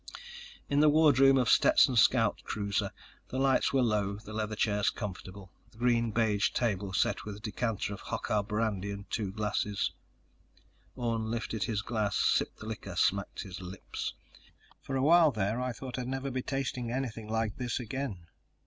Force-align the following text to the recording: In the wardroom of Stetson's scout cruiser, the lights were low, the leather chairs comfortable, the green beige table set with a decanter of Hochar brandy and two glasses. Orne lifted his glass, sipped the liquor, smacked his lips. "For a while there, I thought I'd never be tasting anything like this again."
In 0.67 0.79
the 0.79 0.89
wardroom 0.89 1.37
of 1.37 1.47
Stetson's 1.47 2.01
scout 2.01 2.41
cruiser, 2.43 2.89
the 3.27 3.37
lights 3.37 3.71
were 3.71 3.83
low, 3.83 4.15
the 4.15 4.33
leather 4.33 4.55
chairs 4.55 4.89
comfortable, 4.89 5.51
the 5.69 5.77
green 5.77 6.09
beige 6.09 6.49
table 6.53 6.91
set 6.91 7.23
with 7.23 7.35
a 7.35 7.39
decanter 7.39 7.93
of 7.93 8.01
Hochar 8.01 8.41
brandy 8.41 8.89
and 8.89 9.07
two 9.11 9.31
glasses. 9.31 9.91
Orne 10.95 11.29
lifted 11.29 11.65
his 11.65 11.83
glass, 11.83 12.15
sipped 12.15 12.57
the 12.57 12.65
liquor, 12.65 12.95
smacked 12.95 13.41
his 13.43 13.61
lips. 13.61 14.15
"For 14.81 14.95
a 14.95 15.03
while 15.03 15.29
there, 15.31 15.61
I 15.61 15.71
thought 15.71 15.99
I'd 15.99 16.07
never 16.07 16.31
be 16.31 16.41
tasting 16.41 16.89
anything 16.89 17.27
like 17.29 17.57
this 17.57 17.79
again." 17.79 18.25